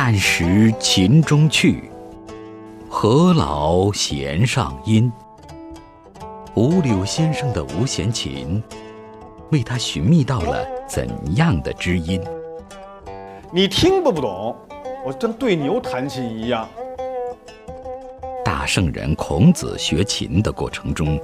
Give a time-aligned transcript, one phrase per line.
[0.00, 1.90] 但识琴中趣，
[2.88, 5.10] 何劳弦上音？
[6.54, 8.62] 五柳先生的无弦琴，
[9.50, 12.22] 为他寻觅到了怎样的知音？
[13.50, 14.54] 你听不不懂，
[15.04, 16.68] 我跟对牛弹琴一样。
[18.44, 21.20] 大圣人孔子学琴的过程中，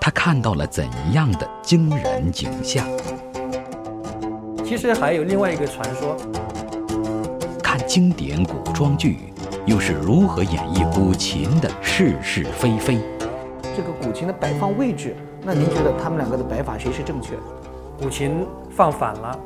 [0.00, 2.88] 他看到了怎样的惊人景象？
[4.64, 6.16] 其实还有另外一个传说。
[7.78, 9.18] 看经典古装剧，
[9.64, 12.98] 又是如何演绎古琴的是是非非？
[13.76, 15.14] 这个古琴的摆放位置，
[15.44, 17.42] 那您觉得他们两个的摆法谁是正确的？
[18.00, 19.38] 古琴放反了。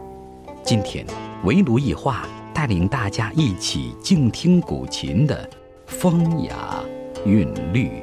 [0.63, 1.05] 今天
[1.45, 5.47] 围炉一画带领大家一起静听古琴的
[5.87, 6.83] 风雅
[7.27, 8.03] 韵律。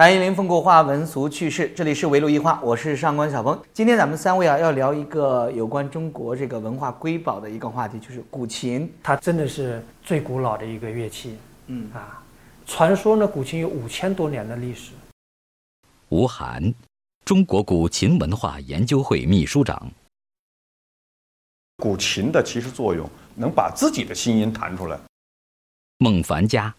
[0.00, 3.62] 谈一林风骨画文俗趣事，这里是围炉一话，我是上官小峰。
[3.74, 8.90] 今天咱们三位啊要聊一个有关中国这个文化瑰宝的一个话题，就是古琴。
[9.02, 11.36] 它真的是最古老的一个乐器。
[11.66, 12.24] 嗯啊，
[12.66, 14.92] 传说呢，古琴有五千多年的历史。
[16.08, 16.72] 吴晗，
[17.26, 19.92] 中国古琴文化研究会秘书长。
[21.76, 24.98] 古琴的其实作用，能把自己的心音弹出来。
[25.98, 26.74] 孟凡家，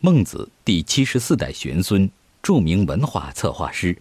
[0.00, 2.10] 孟子第七十四代玄孙。
[2.42, 3.96] 著名文化策划师，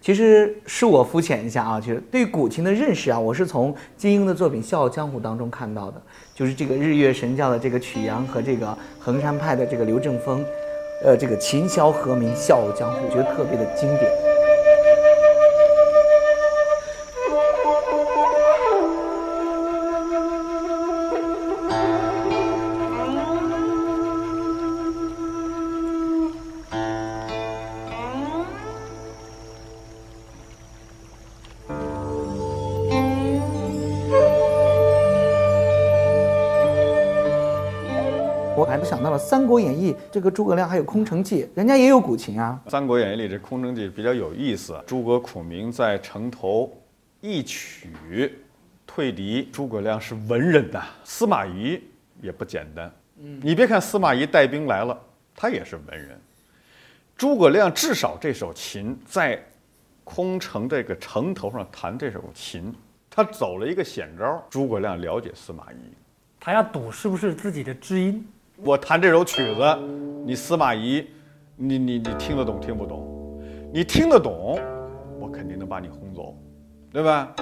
[0.00, 6.00] 其实恕我肤浅一下啊，就是对古琴的认识啊，我是从金庸的作品《笑傲江湖》当中看到的，
[6.34, 10.42] 就是这个日月神教的这个曲阳和这个衡山派的这个刘正风，
[11.04, 14.10] 呃，这个琴箫和鸣《笑傲江湖》，觉得特别的经典。
[38.92, 42.60] 想到了《三国演义》，这个诸葛亮还有空城计，人家也有古琴啊。
[42.70, 46.70] 《三国演义》里这空城计比较有意思，诸葛孔明在城头
[47.22, 47.88] 一曲
[48.86, 51.82] 退敌，诸葛亮是文人呐，司马懿
[52.20, 52.92] 也不简单。
[53.18, 55.00] 嗯，你别看司马懿带兵来了，
[55.34, 56.20] 他也是文人。
[57.16, 59.42] 诸葛亮至少这首琴在
[60.04, 62.70] 空城这个城头上弹这首琴，
[63.08, 64.44] 他走了一个险招。
[64.50, 65.76] 诸葛亮了解司马懿，
[66.38, 68.22] 他要赌是不是自己的知音。
[68.56, 69.78] 我弹这首曲子，
[70.24, 71.06] 你司马懿，
[71.56, 73.40] 你你你听得懂听不懂？
[73.72, 74.58] 你听得懂，
[75.18, 76.36] 我肯定能把你轰走，
[76.92, 77.34] 对吧？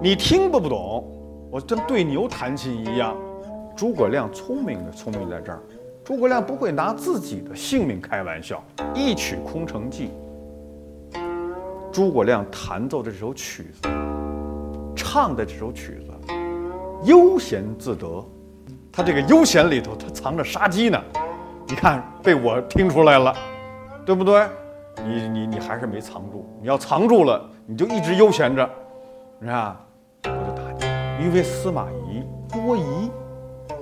[0.00, 1.04] 你听不不懂，
[1.50, 3.16] 我跟对牛弹琴一样。
[3.76, 5.60] 诸葛亮聪明的聪明在这儿，
[6.04, 8.62] 诸葛亮不会拿自己的性命开玩笑。
[8.94, 10.10] 一曲《空城计》，
[11.90, 13.88] 诸葛亮弹奏的这首曲子，
[14.94, 16.34] 唱的这首曲子，
[17.04, 18.24] 悠闲自得。
[18.92, 21.02] 他这个悠闲里头，他藏着杀机呢。
[21.66, 23.34] 你看，被我听出来了，
[24.04, 24.46] 对不对？
[25.02, 26.46] 你你你还是没藏住。
[26.60, 28.68] 你要藏住了，你就一直悠闲着，
[29.40, 29.80] 是吧？
[30.24, 31.24] 我就打你。
[31.24, 32.22] 因为司马懿
[32.52, 33.10] 多疑，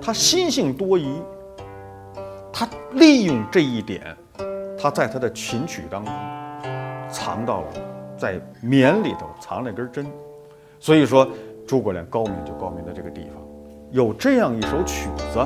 [0.01, 1.21] 他心性多疑，
[2.53, 4.15] 他利用这一点，
[4.79, 6.13] 他在他的琴曲当中
[7.09, 7.67] 藏到了，
[8.17, 10.07] 在棉里头藏了根针。
[10.79, 11.27] 所以说，
[11.67, 13.50] 诸葛亮高明就高明在这个地方。
[13.91, 15.45] 有这样一首曲子，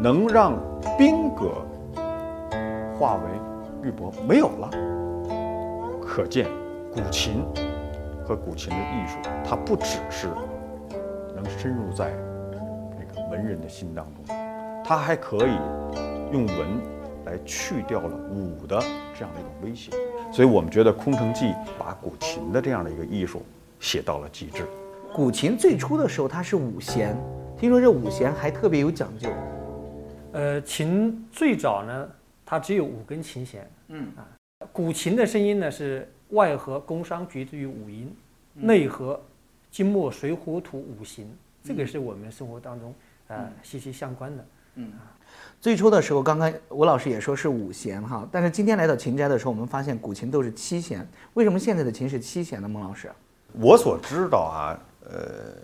[0.00, 0.58] 能让
[0.98, 1.52] 兵戈
[2.98, 4.68] 化为玉帛，没有了。
[6.04, 6.48] 可见
[6.92, 7.44] 古琴
[8.24, 9.16] 和古琴的艺术，
[9.48, 10.26] 它不只是
[11.36, 12.12] 能深入在
[12.98, 14.36] 那个文人的心当中，
[14.84, 15.56] 它还可以
[16.32, 16.80] 用文
[17.26, 18.80] 来去掉了武的
[19.16, 19.92] 这样的一种威胁。
[20.32, 21.44] 所以我们觉得《空城计》
[21.78, 23.40] 把古琴的这样的一个艺术
[23.78, 24.66] 写到了极致。
[25.14, 27.14] 古琴最初的时候，它是五弦，
[27.58, 29.28] 听说这五弦还特别有讲究。
[30.32, 32.08] 呃，琴最早呢，
[32.46, 33.70] 它只有五根琴弦。
[33.88, 34.24] 嗯啊，
[34.72, 38.10] 古琴的声音呢是外合宫商角徵羽五音，
[38.54, 39.20] 内合
[39.70, 41.30] 金木水火土五行，
[41.62, 42.94] 这个是我们生活当中
[43.28, 44.44] 呃息息相关的。
[44.76, 45.12] 嗯啊，
[45.60, 51.06] 最初的时候，刚刚吴老师也说是五弦哈，但是今天来到琴斋的时候，我们发现古琴都是七弦。
[51.34, 52.66] 为什么现在的琴是七弦呢？
[52.66, 53.12] 孟老师，
[53.52, 54.72] 我所知道啊。
[55.04, 55.54] 呃，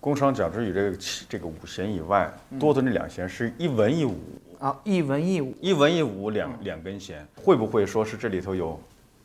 [0.00, 0.98] 工商角徵羽这个
[1.28, 4.18] 这个五弦以外，多的那两弦是一文一武
[4.58, 8.80] 啊，一文一武，一文一武两两根弦，会不会说是这里头有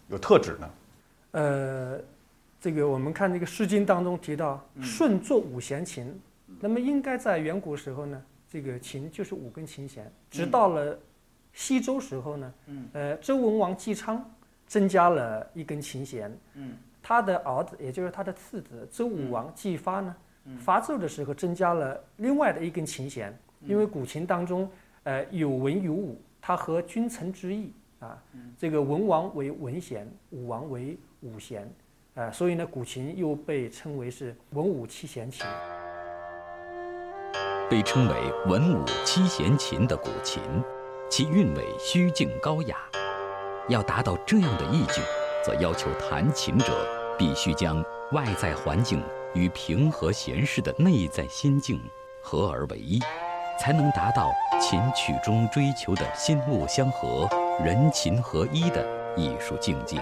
[0.10, 0.70] 有特指呢？
[1.32, 2.00] 呃，
[2.62, 6.14] 这个我们看这个《诗经》当中提到“舜作五弦琴”，
[6.62, 10.98] 那么应该在远古时候呢，这个琴就是五根琴弦，直到了
[11.54, 12.54] 西周时候呢，
[12.94, 14.24] 呃，周文王姬昌
[14.68, 16.32] 增加了一根琴弦。
[17.04, 20.16] 他的儿子，也就是他的次子周武王姬发呢，
[20.58, 24.72] 伐纣的时候增加了另外的一根琴弦，因为古琴当中，
[25.04, 28.18] 呃，有文有武，它合君臣之意啊。
[28.58, 31.70] 这个文王为文弦，武王为武弦，
[32.16, 35.46] 啊，所以呢，古琴又被称为是文武七弦琴。
[37.70, 38.16] 被称为
[38.48, 40.42] 文武七弦琴的古琴，
[41.10, 42.78] 其韵味虚静高雅。
[43.70, 45.02] 要达到这样的意境，
[45.44, 46.88] 则要求弹琴者
[47.18, 49.04] 必须将外在环境
[49.34, 51.82] 与平和闲适的内在心境
[52.22, 53.00] 合而为一，
[53.60, 54.32] 才能达到
[54.62, 57.28] 琴曲中追求的心物相合、
[57.64, 58.86] 人琴合一的
[59.18, 59.98] 艺术境界。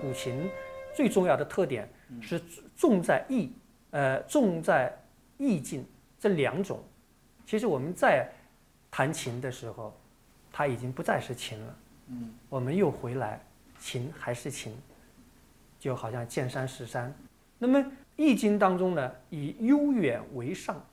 [0.00, 0.50] 古琴
[0.92, 1.88] 最重要的特点
[2.20, 2.42] 是
[2.76, 3.52] 重在意，
[3.90, 4.92] 呃，重在
[5.38, 5.86] 意境
[6.18, 6.82] 这两种。
[7.46, 8.28] 其实我们在
[8.90, 9.94] 弹琴的时候。
[10.56, 11.76] 它已经不再是琴了，
[12.08, 13.40] 嗯，我们又回来，
[13.78, 14.76] 琴还是琴，
[15.78, 17.14] 就好像见山是山。
[17.58, 17.78] 那么
[18.16, 20.84] 《易经》当中呢，以悠远为上，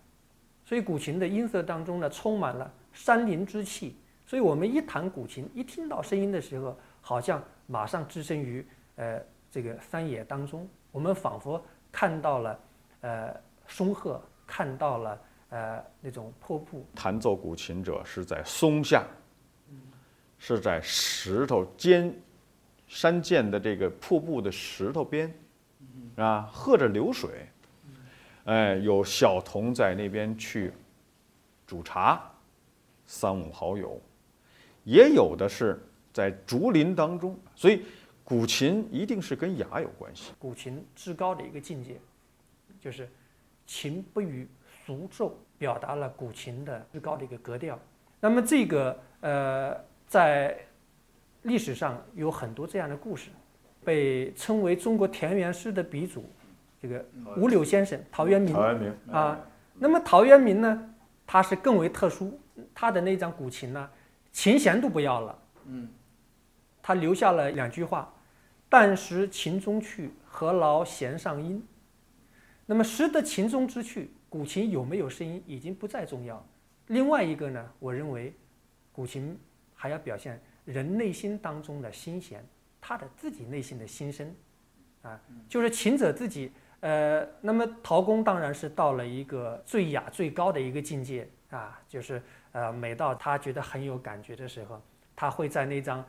[0.64, 3.96] 所以古琴的音色当中呢，充满了山林之气。
[4.26, 8.66] 所以我们一弹古琴，一听到声音的时候，好像马上置身于
[8.96, 11.62] 呃这个山野当中，我们仿佛
[11.92, 12.60] 看到了
[13.02, 13.36] 呃
[13.68, 16.86] 松鹤，看到了呃那种瀑布。
[16.96, 19.06] 弹奏古琴者是在松下。
[20.44, 22.12] 是在石头尖
[22.88, 25.32] 山涧的这个瀑布的石头边，
[26.16, 27.46] 啊，喝着流水，
[28.46, 30.74] 哎，有小童在那边去
[31.68, 32.20] 煮茶，
[33.06, 34.02] 三五好友，
[34.84, 35.80] 也有的是
[36.12, 37.86] 在竹林当中，所以
[38.24, 40.32] 古琴一定是跟雅有关系。
[40.40, 41.98] 古琴至高的一个境界，
[42.80, 43.08] 就是
[43.68, 44.48] 琴不与
[44.88, 47.78] 俗奏，表达了古琴的至高的一个格调。
[48.20, 49.91] 那么这个呃。
[50.12, 50.58] 在
[51.44, 53.30] 历史上有很多这样的故事，
[53.82, 56.26] 被称为中国田园诗的鼻祖，
[56.82, 57.06] 这个
[57.38, 58.54] 五柳先生陶渊明。
[58.54, 59.40] 陶渊明啊，
[59.80, 60.94] 那么陶渊明呢，
[61.26, 62.38] 他是更为特殊，
[62.76, 63.90] 他的那张古琴呢，
[64.34, 65.88] 琴弦都不要了，嗯，
[66.84, 68.14] 他留下了两句话
[68.68, 71.66] ：“但识琴中趣，何劳弦上音。”
[72.68, 76.46] 那么识得琴中之趣，古琴有没有声音已经不再重要。
[76.88, 78.34] 另外一个呢，我认为
[78.92, 79.40] 古琴。
[79.82, 82.46] 还要表现人内心当中的心弦，
[82.80, 84.32] 他的自己内心的心声，
[85.02, 85.20] 啊，
[85.50, 86.52] 就是琴者自己。
[86.82, 94.80] 呃，那么陶公当然是到了一个最雅最高的一个境界啊，就是呃，每到他觉得很有感觉的时候，
[95.16, 96.06] 他会在那张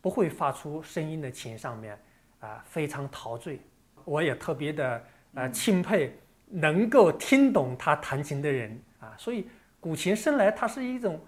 [0.00, 1.98] 不会发出声音的琴上面
[2.38, 3.60] 啊，非常陶醉。
[4.06, 9.46] 我也特别的呃钦佩能够听懂他弹琴的人啊，所以
[9.78, 11.20] 古琴生来它是一种。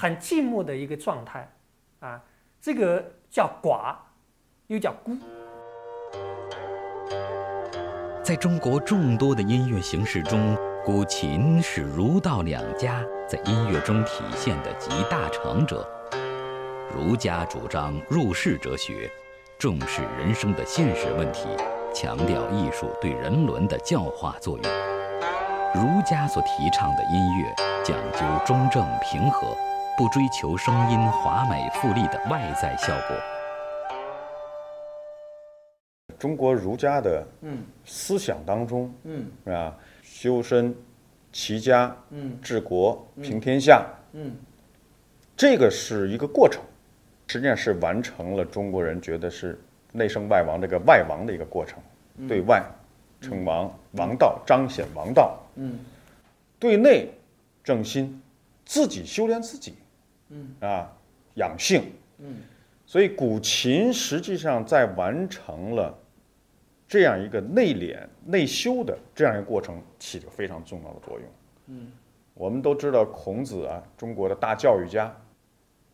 [0.00, 1.50] 很寂寞的一个状态，
[1.98, 2.22] 啊，
[2.60, 3.96] 这个叫寡，
[4.68, 5.16] 又叫孤。
[8.22, 15.84] 在中国众多的音乐形式中，古琴是儒道两家在音乐中体现的集大成者。
[16.94, 19.10] 儒家主张入世哲学，
[19.58, 21.48] 重视人生的现实问题，
[21.92, 24.72] 强调艺术对人伦的教化作用。
[25.74, 27.52] 儒家所提倡的音乐
[27.82, 29.56] 讲究中正平和。
[29.98, 33.16] 不追求声音华美富丽的外在效果。
[36.16, 37.26] 中国儒家的
[37.84, 38.94] 思想当中，
[39.44, 40.72] 啊，修身、
[41.32, 41.92] 齐家、
[42.40, 43.84] 治国、平天下，
[45.36, 46.62] 这个是一个过程，
[47.26, 51.76] 实际上是完成了中国人觉得是内圣外王这个外王的一个过程。
[52.28, 52.64] 对外
[53.20, 55.36] 称王，王道彰显王道；
[56.56, 57.10] 对内
[57.64, 58.22] 正心，
[58.64, 59.74] 自己修炼自己。
[60.30, 60.90] 嗯啊，
[61.34, 62.36] 养性，嗯，
[62.84, 65.96] 所以古琴实际上在完成了
[66.86, 71.28] 这样一个内敛、内修的这样一个过程，起着非常重要的作用。
[71.66, 71.92] 嗯，
[72.34, 75.14] 我们都知道孔子啊，中国的大教育家。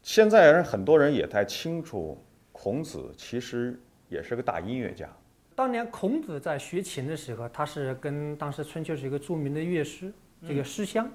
[0.03, 2.17] 现在人很多人也太清楚，
[2.53, 5.09] 孔子其实也是个大音乐家。
[5.57, 10.13] 当年孔子在学琴的时候，他是跟当时春秋是一个著名的乐师，
[10.47, 11.07] 这个师襄。
[11.07, 11.13] 嗯，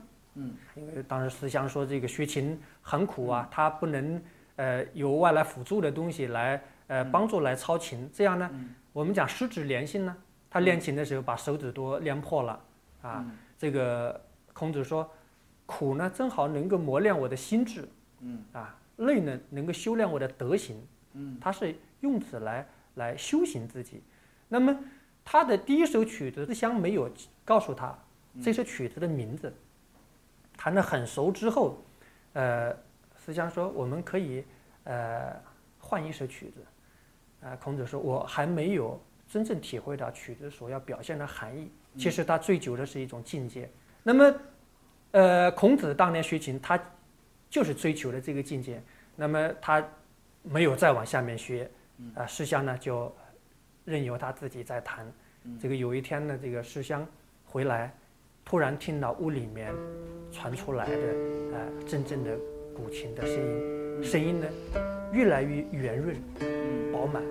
[0.76, 4.22] 因为当时思想说这个学琴很苦啊，他不能
[4.56, 8.50] 呃由外来辅助的东西来呃帮助来操琴，这样呢，
[8.94, 10.16] 我们讲十指连心呢，
[10.50, 12.60] 他练琴的时候把手指都练破了
[13.02, 13.26] 啊。
[13.58, 14.20] 这个
[14.54, 15.10] 孔子说，
[15.66, 17.88] 苦呢正好能够磨练我的心智，
[18.20, 18.44] 嗯。
[18.54, 20.82] 啊，累呢能够修炼我的德行，
[21.14, 24.02] 嗯，他是用此来来修行自己。
[24.48, 24.78] 那么
[25.24, 27.10] 他的第一首曲子，思乡没有
[27.46, 27.98] 告诉他
[28.42, 29.54] 这首曲子的名字。
[30.62, 31.82] 弹得很熟之后，
[32.34, 32.76] 呃，
[33.16, 34.44] 思想说我们可以
[34.84, 35.34] 呃
[35.78, 36.66] 换一首曲子，
[37.40, 41.72] 呃，孔子说我还没有真正体会到曲子所要表现的含义。
[41.98, 43.72] 其实他追求的是一种境界。
[44.04, 44.36] 那么，
[45.12, 46.78] 呃，孔子当年学琴，他
[47.50, 48.84] 就是追求的这个境界。
[49.16, 49.82] 那么他
[50.44, 51.72] 没有再往下面学，
[52.16, 53.16] 啊，师香呢就
[53.86, 55.10] 任由他自己在弹。
[55.58, 57.08] 这个有一天呢，这个师襄
[57.46, 57.96] 回来，
[58.50, 59.72] 突然听到屋里面
[60.32, 60.96] 传出来的
[61.54, 62.32] 呃阵阵的
[62.74, 64.48] 古琴的声音，声音呢
[65.14, 66.16] 越来越圆润、
[66.92, 67.22] 饱满，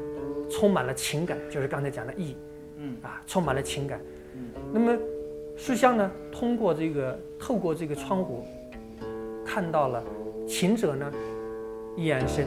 [0.49, 2.37] 充满了情感，就是刚才讲的意，
[2.77, 2.97] 嗯。
[3.03, 4.01] 啊，充满了情感。
[4.73, 4.97] 那么
[5.57, 8.45] 书香呢，通过这个透过这个窗户，
[9.45, 10.05] 看到了
[10.47, 11.13] 琴者呢
[11.97, 12.47] 眼神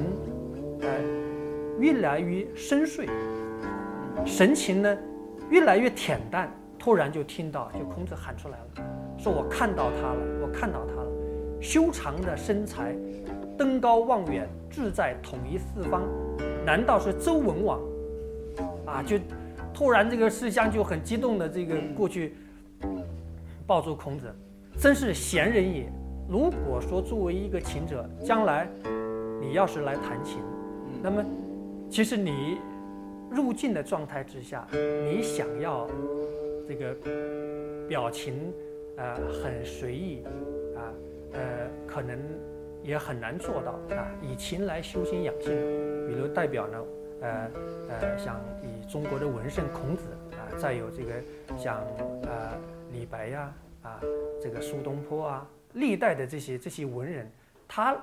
[0.79, 0.87] 呃
[1.77, 3.05] 越来越深邃，
[4.25, 4.97] 神情呢。
[5.49, 6.49] 越来越恬淡，
[6.81, 8.65] 突然就听到，就孔子喊出来了，
[9.15, 11.07] 说我看到他了，我看到他了，
[11.61, 12.95] 修长的身材，
[13.55, 16.01] 登高望远，志在统一四方，
[16.65, 17.79] 难道是周文王？
[18.87, 19.19] 啊，就
[19.71, 22.33] 突然这个世相就很激动的这个过去
[23.67, 24.33] 抱住孔子，
[24.75, 25.87] 真是贤人也。
[26.27, 28.67] 如果说作为一个琴者，将来
[29.39, 30.39] 你要是来弹琴，
[31.03, 31.23] 那么
[31.91, 32.57] 其实你。
[33.33, 34.67] 入境的状态之下，
[35.05, 35.87] 你想要
[36.71, 36.95] 这个
[37.85, 38.53] 表情
[38.95, 39.13] 呃
[39.43, 40.23] 很随意
[40.73, 40.93] 啊
[41.33, 42.17] 呃可能
[42.81, 44.09] 也很难做到啊。
[44.21, 45.51] 以琴来修心养性，
[46.07, 46.85] 比如代表呢
[47.21, 47.51] 呃
[47.89, 51.11] 呃像以中国的文圣孔子啊，再有这个
[51.57, 51.83] 像
[52.23, 52.57] 呃
[52.93, 53.99] 李白呀啊
[54.41, 57.29] 这个苏东坡啊，历代的这些这些文人，
[57.67, 57.97] 他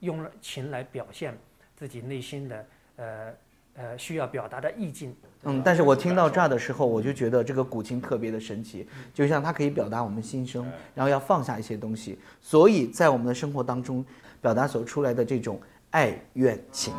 [0.00, 1.34] 用了琴来表现
[1.74, 3.34] 自己内心的呃。
[3.76, 5.14] 呃，需要表达的意境。
[5.44, 10.64] 嗯，但是我听到这儿的时候，我就觉得这个古琴特别的神奇，就像它可以表达我们心声，
[10.94, 14.04] 然后要放下一些东西，所以在我们的生活当中，
[14.40, 16.94] 表达所出来的这种爱怨情。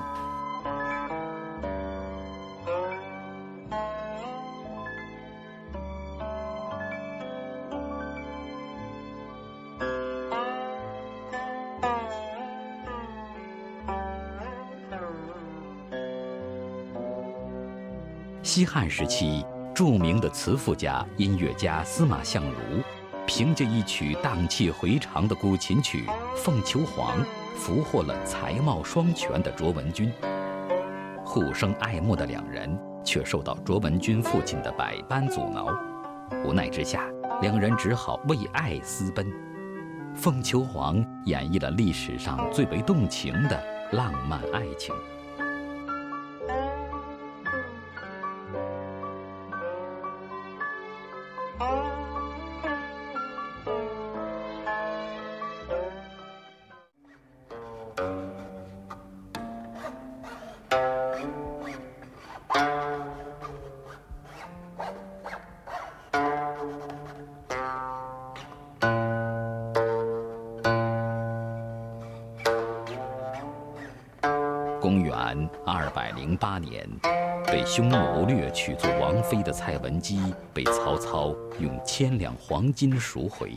[18.55, 22.81] 西汉时期，著名的词赋家、音乐家司马相如，
[23.27, 26.05] 凭借一曲荡气回肠的古琴曲
[26.37, 27.19] 《凤求凰》，
[27.57, 30.09] 俘获了才貌双全的卓文君。
[31.25, 35.67] 互生爱慕的两人，却受到卓文君父亲的百般阻挠，
[36.45, 37.09] 无奈之下，
[37.41, 39.27] 两人只好为爱私奔。
[40.15, 44.95] 《凤求凰》演绎了历史上最为动情的浪漫爱情。
[77.75, 83.51] 匈奴掠取做王妃的蔡文姬，被曹操用千两黄金赎回。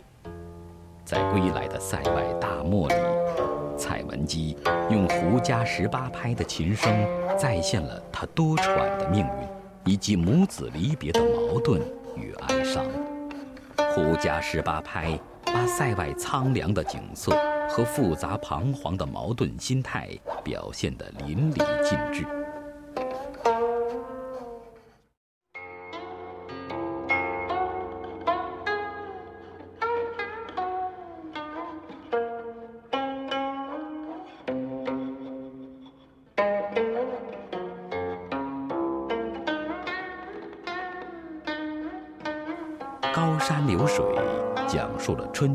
[1.05, 2.97] 在归来的塞外大漠里，
[3.77, 4.57] 蔡文姬
[4.91, 6.93] 用胡笳十八拍的琴声，
[7.39, 11.81] 再现了她多舛的命运，以及母子离别的矛盾
[12.17, 12.85] 与哀伤。
[13.77, 17.31] 胡笳十八拍把塞外苍凉的景色
[17.69, 20.09] 和复杂彷徨的矛盾心态
[20.43, 22.27] 表现得淋漓尽致。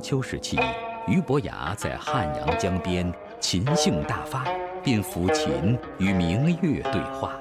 [0.04, 0.60] 秋时期，
[1.08, 4.46] 俞伯牙在汉阳江边琴性大发，
[4.84, 7.32] 便抚琴与明月对话。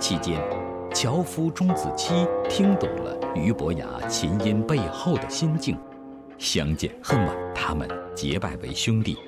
[0.00, 0.40] 期间，
[0.94, 5.78] 樵夫钟子期听懂了俞伯牙琴音背后的心境，
[6.38, 9.18] 相见恨晚，他们结拜为兄弟。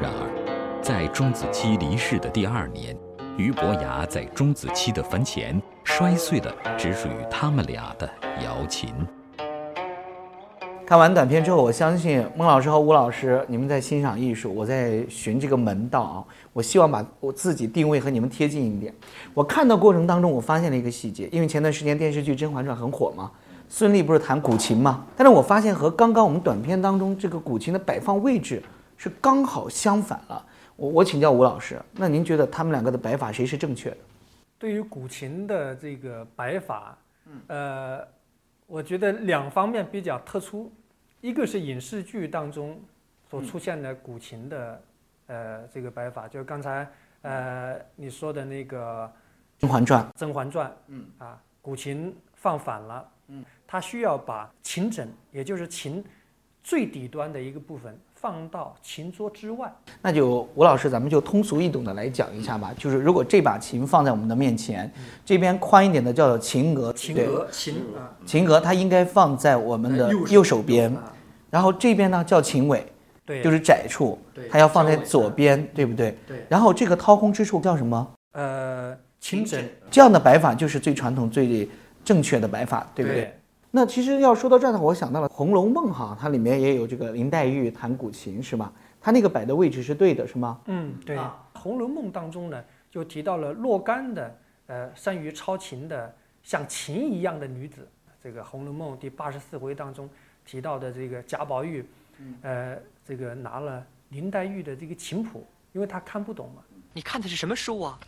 [0.00, 2.96] 然而，在钟子期离世的第二年，
[3.36, 8.08] 俞伯牙在钟子期的坟前摔碎了只属于他们俩的
[8.44, 8.94] 瑶琴。
[10.88, 16.24] 看完短片之后，我相信孟老师和吴老师，你们在欣赏艺术，我在寻这个门道啊。
[16.54, 18.94] 我希望把我自己定位和你们贴近一点。
[19.34, 23.30] 我看的过程当中，我发现了一个细节，因为前段时间电视剧《甄嬛传》很火嘛，
[23.68, 25.04] 孙俪不是弹古琴嘛？
[25.14, 28.62] 但是我发现和刚刚我们短片当中这个古琴的摆放位置
[28.96, 30.42] 是刚好相反了。
[30.76, 33.96] 我我请教吴老师，那您觉得他们两个的摆法谁是正确的？
[34.58, 36.96] 对于古琴的这个摆法，
[37.48, 37.98] 呃，
[38.68, 40.70] 我觉得两方面比较特殊，
[41.22, 42.78] 一个是影视剧当中
[43.30, 44.82] 所出现的古琴的
[45.26, 46.86] 呃这个摆法，就是刚才
[47.22, 49.06] 呃你说的那个
[49.58, 51.06] 《甄嬛传》《甄嬛传》，嗯。
[51.16, 56.04] 啊，古琴放反了，嗯，它需要把琴枕，也就是琴
[56.62, 59.72] 最底端的一个部分放到琴桌之外，
[60.02, 62.74] 那就吴老师，咱们就通俗易懂的来讲一下吧。
[62.76, 64.90] 就是如果这把琴放在我们的面前，
[65.24, 71.12] 这边宽一点的叫做琴额，对琴格琴啊，琴额它应该放在我们的右手边，啊
[71.48, 72.84] 然后这边呢叫琴尾，
[73.24, 74.18] 对，就是窄处，
[74.50, 76.18] 它要放在左边，对不对？
[76.26, 78.14] 对，然后这个掏空之处叫什么？
[78.32, 81.68] 呃，琴枕，这样的摆法就是最传统、最
[82.04, 83.32] 正确的摆法，对不对？
[83.70, 88.72] 那其实要说到这儿的话，我想到了《红楼梦》哈，它里面也有这个林黛玉弹古琴，是吗？
[89.00, 90.58] 它那个摆的位置是对的，是吗？
[90.66, 91.18] 嗯，对，
[91.52, 97.86] 红楼梦》当中呢，就提到了若干的呃善于操琴的像琴一样的女子。
[98.22, 100.08] 这个《红楼梦》第八十四回当中
[100.44, 101.84] 提到的这个贾宝玉，
[102.42, 106.62] 呃，这个拿了林黛玉的这个琴谱，因为他看不懂嘛，
[106.94, 107.98] 你看的是什么书啊？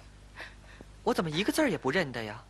[1.04, 2.42] 我怎么一个字儿也不认得呀？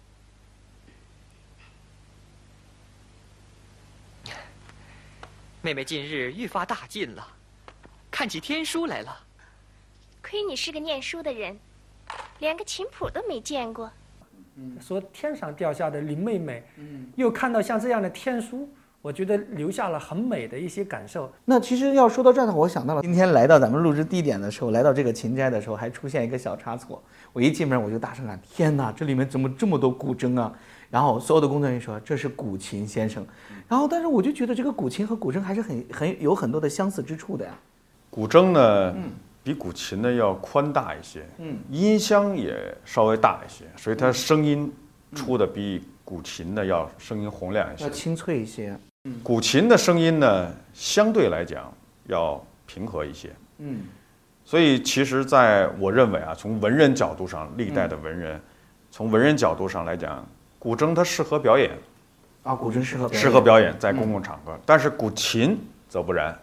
[5.62, 7.26] 妹妹近日愈发大进了，
[8.10, 9.14] 看起天书来了。
[10.22, 11.58] 亏你是个念书的人，
[12.38, 13.90] 连个琴谱都没见过。
[14.80, 16.64] 说天上掉下的林妹妹，
[17.14, 21.30] 又看到像这样的天书，我觉得留下了很美的一些感受。
[21.44, 27.02] 那其实要说到这儿的话，我想到了今天来到咱们录制地点的时候，来到这个琴斋的时候，还出现一个小差错。
[27.32, 30.52] 我一进门我就大声喊：“天哪，这里面怎么这么多古筝啊？”
[30.90, 33.26] 然后所有的工作人员说：“这是古琴先生。”
[33.66, 37.52] 然后，但是我就觉得这个古琴和古筝还是很很有很多的相似之处的呀。
[38.10, 38.94] 古筝呢，
[39.42, 44.70] 比古琴呢要宽大一些，嗯，音箱也稍微大一些，所以它声音
[45.14, 47.90] 出的比古琴呢要声音洪亮一些要。
[47.90, 48.76] 清脆一些。
[49.22, 51.72] 古琴的声音呢，相对来讲
[52.06, 53.30] 要平和一些。
[53.58, 53.80] 嗯，
[54.44, 58.38] 所以其实，在我认为啊，从文人角度上，历代的文人，
[58.90, 60.26] 从文人角度上来讲，
[60.58, 61.70] 古筝它适合表演，
[62.42, 66.38] 啊，古筝适合表演适合表演在公共场合，但是古琴则不然，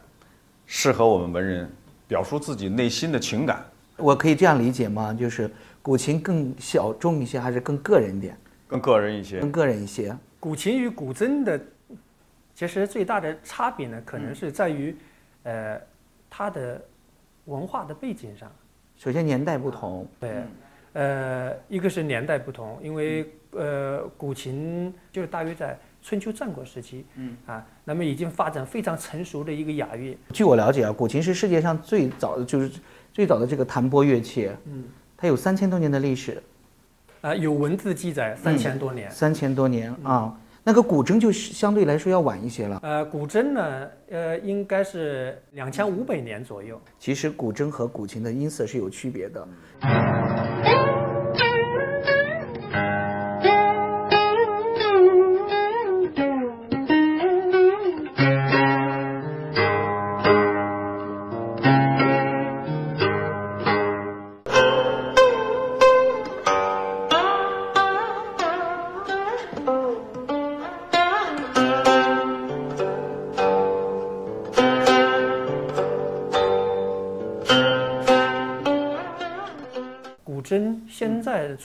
[0.66, 1.70] 适合我们文人
[2.08, 3.64] 表述自己内心的情感。
[3.98, 5.14] 我可以这样理解吗？
[5.14, 5.52] 就是
[5.84, 8.36] 古琴更小众一些，还是更个人一点？
[8.68, 10.18] 更个人一些更，个人一些。
[10.40, 11.60] 古琴与古筝的
[12.58, 14.96] 其实最大的差别呢，可能是在于，
[15.44, 15.80] 呃，
[16.28, 16.84] 它的
[17.46, 18.52] 文化的背景上。
[18.98, 20.42] 首先年代不同，对，
[20.94, 27.38] 呃，一个是年代不同，因为呃，古琴就是大约在春秋战国时期，嗯。
[27.46, 32.72] 啊，那么已经发展非常成熟的一个雅乐，据我了解啊，古琴是世界上最早的，就是
[33.14, 36.42] 最早的这个弹拨乐器，嗯，它有三千多年的历史，
[37.22, 39.12] 啊，有文字记载三千多年。
[39.12, 40.36] 三千多年啊。
[40.68, 42.78] 那个古筝就相对来说要晚一些了。
[42.84, 46.78] 呃，古筝呢，呃，应该是两千五百年左右。
[47.00, 49.48] 其实古筝和古琴的音色是有区别的。
[49.80, 50.77] 古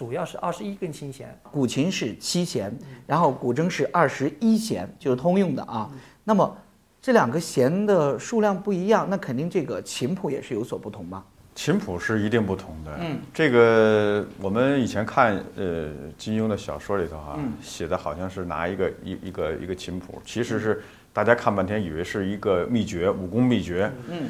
[0.02, 5.88] 主要是二十一根琴弦，古琴是七弦，然后古筝是二十一弦，就是通用的啊。
[6.24, 6.58] 那么
[7.00, 11.24] 这两个弦的数量不一样，那肯定这个琴谱也是有所不同吧？
[11.54, 12.98] 琴谱是一定不同的。
[13.00, 23.88] 嗯，这个我们以前看呃金庸的小说里头哈、嗯写的好像是拿一个一一个一个琴谱，其实是大家看半天以为是一个秘诀，武功秘诀。
[24.08, 24.28] 嗯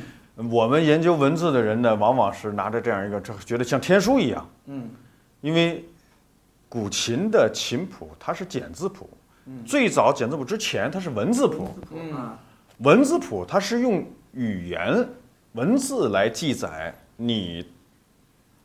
[0.50, 4.48] 我们研究文字的人呢，往往是拿着这样一个，这觉得像天书一样。
[4.66, 4.88] 嗯，
[5.42, 5.84] 因为
[6.70, 9.10] 古琴的琴谱它是简字谱，
[9.44, 9.62] 嗯。
[9.66, 11.68] 最早简字谱之前它是文字谱。
[11.92, 12.34] 嗯，
[12.78, 14.02] 文字谱它是用
[14.32, 15.06] 语言
[15.52, 17.62] 文字来记载你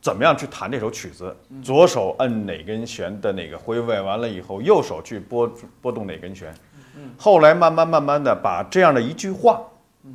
[0.00, 6.54] 怎么样去弹这首曲子，左手摁哪根弦的哪个徽位，完了以后右手去拨拨动哪根弦。
[7.18, 9.60] 后来慢慢慢慢的把这样的一句话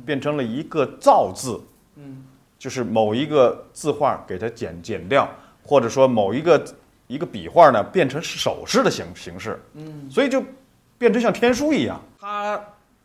[0.04, 1.60] 变成了一个造字，
[2.58, 5.28] 就是某一个字画给它剪剪掉，
[5.64, 6.64] 或者说某一个
[7.06, 10.08] 一个笔画呢变成手势的形形式，嗯。
[10.10, 10.42] 所以就
[10.98, 12.62] 变成像天书一样，它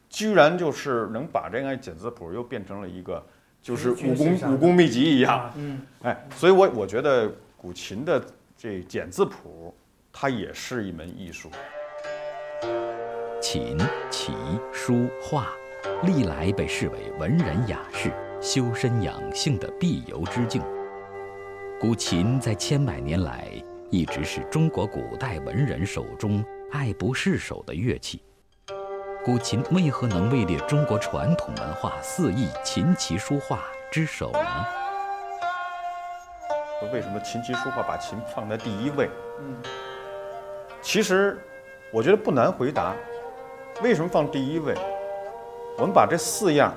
[0.10, 3.24] 居然就是能把这个简字谱又变成了一个
[3.62, 5.82] 就是武功武功秘籍一样，嗯。
[6.04, 8.22] 哎，所以我我觉得古琴的
[8.58, 9.74] 这简字谱，
[10.12, 11.50] 它也是一门艺术。
[13.42, 13.78] 琴、
[14.10, 14.34] 棋、
[14.74, 15.48] 书画，
[16.04, 20.62] 历来被视为文人雅士修身养性的必由之境。
[21.80, 23.48] 古琴在千百年来
[23.90, 28.22] 一直是中国古代文人手中爱不释手的乐器。
[29.24, 34.66] 古琴为何能位列中国传统文化四艺琴棋书画之首呢？
[36.92, 39.10] 为什么琴棋书画把琴放在第一位？
[39.40, 39.56] 嗯，
[40.82, 41.40] 其实
[41.94, 42.94] 我觉得不难回答。
[43.82, 44.76] 为什么放第一位？
[45.78, 46.74] 我们把这四样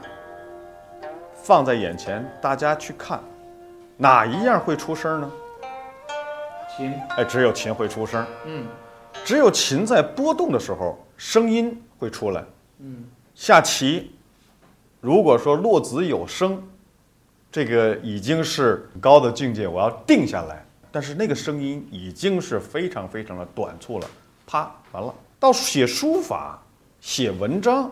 [1.35, 3.21] 放在眼前，大家去看，
[4.03, 5.31] 哪一样会出声呢？
[6.77, 8.27] 琴，哎，只有琴会出声。
[8.45, 8.67] 嗯，
[9.25, 12.45] 只有琴在波动的时候，声音会出来。
[12.81, 14.11] 嗯，下棋，
[15.01, 16.61] 如果说落子有声，
[17.49, 20.67] 这个已经是很高的境界，我要定下来。
[20.91, 24.07] 但是那个声音已经是非常非常的短促了，
[24.45, 25.15] 啪，完了。
[25.39, 26.61] 到写书法、
[27.01, 27.89] 写文章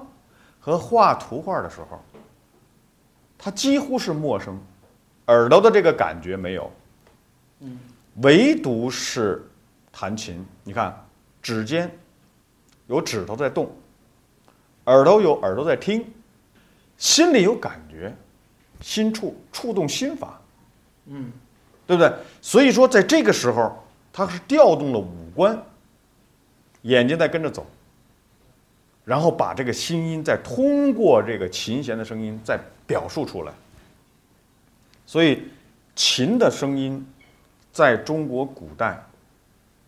[0.59, 2.03] 和画图画的时候，
[3.39, 4.61] 它几乎是陌生，
[5.31, 6.71] 耳朵的这个感觉没有。
[7.61, 7.79] 嗯，
[8.23, 9.47] 唯独是
[9.93, 10.95] 弹琴，你看
[11.41, 11.91] 指尖
[12.89, 13.71] 有指头在动，
[14.87, 16.05] 耳朵有耳朵在听，
[16.97, 18.13] 心里有感觉，
[18.81, 20.41] 心触触动心法，
[21.07, 21.31] 嗯，
[21.87, 22.13] 对不对？
[22.41, 23.79] 所以说，在这个时候，
[24.13, 25.57] 它是调动了五官，
[26.83, 27.65] 眼睛在跟着走，
[29.05, 33.53] 然后把这个心音再通过这个琴弦的声音再表述出来。
[35.11, 35.43] 所以，
[35.97, 37.05] 琴的声音
[37.73, 39.05] 在中国古代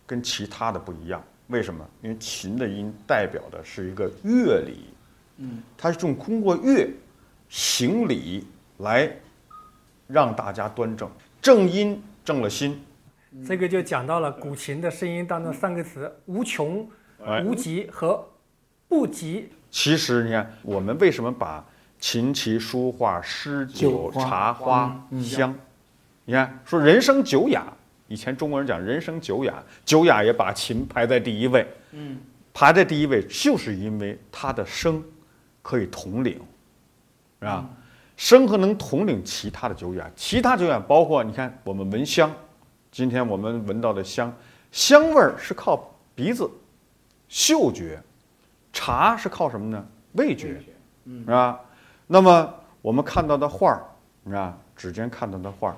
[0.04, 1.22] 跟其他的不一样。
[1.46, 1.88] 为什么？
[2.02, 4.86] 因为琴的音代表的是一个乐理，
[5.36, 6.90] 嗯，它是用通过乐
[7.48, 8.44] 行礼
[8.78, 9.14] 来
[10.08, 11.08] 让大家端正，
[11.40, 12.84] 正音正了心。
[13.46, 16.84] 这个就讲到了古琴的声音当中三个词：无穷、
[17.24, 18.28] 哎无极和
[18.88, 19.48] 不极。
[19.70, 21.64] 其实你看，我们为什么把
[22.02, 25.54] 琴棋书画诗酒茶花嗯香？
[26.24, 27.64] 你看说人生九雅，
[28.08, 31.64] 以前中国人讲人生九雅，九雅也把琴排在第一位。
[31.92, 32.18] 嗯，
[32.52, 35.00] 排在第一位，就是因为它的声
[35.62, 36.32] 可以统领，
[37.38, 37.70] 是吧？
[38.16, 42.34] 声和能统领其他的九雅，其他九雅包括你看我们闻香，
[42.90, 44.34] 今天我们闻到的香，
[44.72, 46.50] 香味儿是靠鼻子、
[47.28, 48.02] 嗅觉，
[48.72, 49.86] 茶是靠什么呢？
[50.14, 50.60] 味觉，
[51.06, 51.60] 是吧？
[52.12, 53.82] 那么我们看到的画儿，
[54.22, 54.54] 你看？
[54.76, 55.76] 指尖看到的画儿，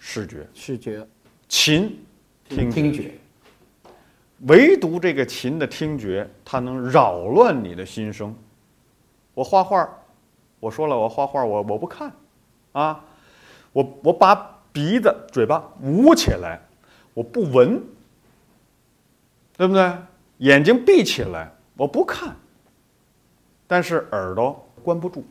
[0.00, 1.06] 视觉，视觉、
[1.46, 2.04] 琴，
[2.48, 3.14] 听觉听觉，
[4.48, 8.34] 唯独这个琴的听觉，它能扰乱你的心声。
[9.32, 9.88] 我画画，
[10.58, 12.12] 我说了，我画画，我我不看，
[12.72, 13.04] 啊，
[13.72, 14.34] 我我把
[14.72, 16.60] 鼻子、嘴巴捂起来，
[17.14, 17.80] 我不闻，
[19.56, 19.96] 对不对？
[20.38, 22.34] 眼睛闭起来，我不看，
[23.68, 25.24] 但是耳朵关不住。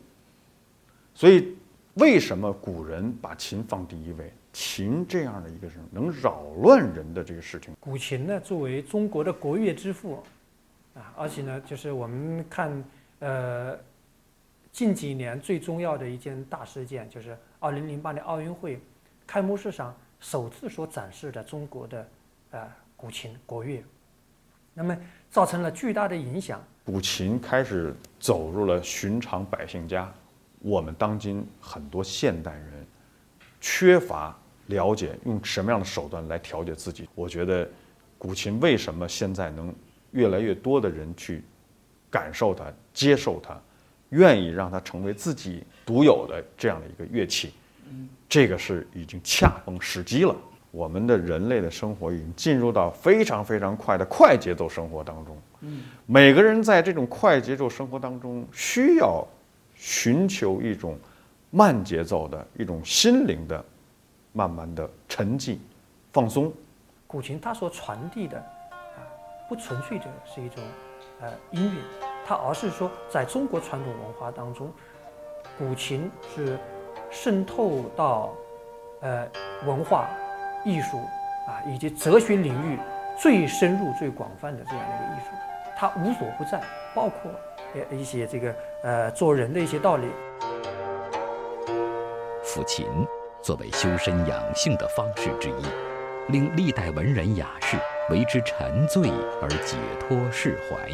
[1.19, 1.53] 所以，
[1.95, 4.32] 为什么古人把琴放第一位？
[4.53, 7.75] 琴这样的一个人，能扰乱人的这个事情。
[7.77, 10.23] 古琴呢，作为中国的国乐之父，
[10.95, 12.84] 啊，而且呢，就是我们看，
[13.19, 13.77] 呃，
[14.71, 18.79] 近几年最重要的一件大事件，就是二零零八年奥运会
[19.27, 22.08] 开幕式上首次所展示的中国的
[22.51, 23.84] 呃古琴国乐，
[24.73, 24.97] 那么
[25.29, 26.63] 造成了巨大的影响。
[26.86, 30.10] 古琴开始走入了寻常百姓家。
[30.60, 32.86] 我们当今很多现代人
[33.62, 37.08] 缺乏了解用什么样的手段来调节自己。
[37.15, 37.67] 我觉得
[38.17, 39.74] 古琴为什么现在能
[40.12, 41.43] 越来越多的人去
[42.10, 43.60] 感受它、接受它，
[44.10, 47.54] 愿意让它成为自己独有的这样的一个乐器，
[48.28, 50.36] 这个是已经恰逢时机了。
[50.72, 55.38] 我们的人类的生活已经进入到非常非常快的快节奏生活当中。
[56.06, 59.26] 每个人在这种快节奏生活当中，需要
[59.80, 61.00] 寻求一种
[61.52, 63.63] 慢节奏的一种心灵的
[64.34, 65.58] 慢慢的沉寂、
[66.12, 66.52] 放松。
[67.08, 69.00] 古琴它所传递的啊，
[69.48, 70.62] 不纯粹的是一种
[71.22, 71.82] 呃音乐，
[72.28, 74.70] 它而是说在中国传统文化当中，
[75.58, 76.60] 古琴是
[77.10, 78.34] 渗透到
[79.00, 79.26] 呃
[79.65, 80.10] 文化、
[80.65, 80.98] 艺术
[81.48, 82.78] 啊以及哲学领域
[83.18, 85.32] 最深入、最广泛的这样的一个艺术，
[85.78, 86.62] 它无所不在，
[86.94, 87.32] 包括
[87.73, 90.08] 呃一些这个呃做人的一些道理。
[92.43, 92.88] 抚琴
[93.41, 97.77] 作为修身养性的方式之一，令历代文人雅士
[98.10, 99.10] 为之沉醉
[99.41, 100.89] 而解脱释怀。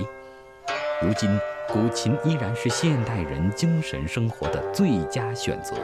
[1.01, 5.75] 如今，古琴依然是现代人精神生活的最佳选择。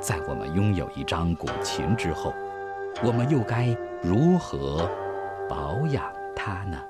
[0.00, 2.32] 在我们拥有一张古琴之后，
[3.02, 4.88] 我们又该如何
[5.48, 6.80] 保养它呢？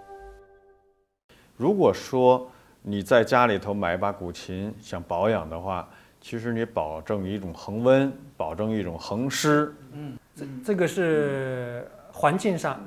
[1.56, 2.50] 如果说
[2.82, 5.86] 你在家里头买一把古琴想保养的话，
[6.20, 9.74] 其实你保证一种恒温，保证一种恒湿。
[9.92, 12.80] 嗯这这个是环境上，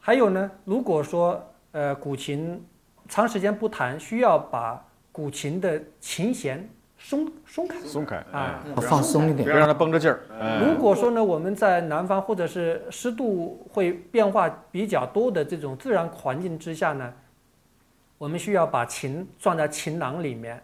[0.00, 2.64] 还有呢，如果说呃古琴
[3.08, 9.54] 长时间不弹，需要把古琴的琴弦松松开松开，啊哎，放松一点别。
[9.54, 10.20] 让它绷着劲儿。
[10.40, 17.12] 哎如果说呢，我们在南方或者是湿度会变化比较多的这种自然环境之下呢，
[18.18, 20.60] 我们需要把琴装在琴囊里面，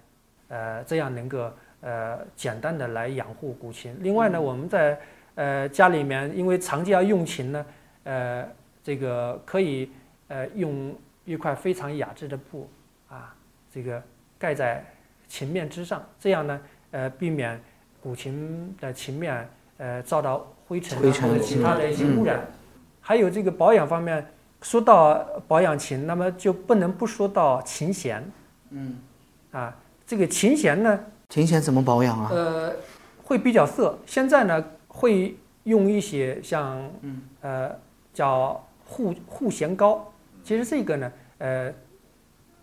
[0.49, 3.97] 呃，这样能够呃简单的来养护古琴。
[4.01, 4.99] 另外呢，我们在
[5.37, 7.67] 呃家里面，因为长期要用琴呢，
[8.03, 8.49] 呃，
[8.83, 9.89] 这个可以
[10.27, 10.93] 呃用
[11.25, 12.69] 一块非常雅致的布
[13.09, 13.35] 啊，
[13.73, 14.03] 这个
[14.37, 14.85] 盖在
[15.29, 17.61] 琴面之上，这样呢，呃，避免
[18.03, 22.45] 古琴的琴面呃遭到灰尘、啊、灰尘或者其他的一些污染。
[23.01, 24.27] 还有这个保养方面，
[24.65, 25.15] 说到
[25.47, 28.25] 保养琴，那么就不能不说到琴弦。
[28.71, 28.97] 嗯，
[29.53, 30.99] 啊，这个琴弦呢，
[31.29, 32.31] 琴弦怎么保养啊？
[32.33, 32.73] 呃，
[33.23, 33.97] 会比较涩。
[34.07, 36.83] 现在呢，会用一些像
[37.43, 37.71] 呃
[38.15, 40.11] 叫护护弦膏。
[40.43, 41.73] 其实这个呢，呃，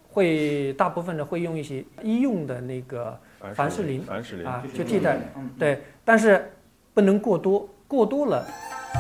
[0.09, 3.15] 会大部分呢会用一些医用的那个
[3.53, 5.19] 凡士林凡士林啊，就替代。
[5.59, 6.51] 对，但是
[6.95, 8.43] 不能过多，过多了，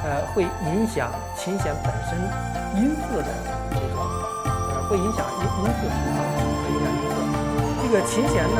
[0.03, 2.17] 呃，会影响琴弦本身
[2.81, 3.27] 音色的
[3.71, 3.99] 这个，
[4.73, 6.19] 呃，会影响音音色平衡，
[6.63, 7.15] 会影响音色。
[7.83, 8.57] 这个琴弦呢，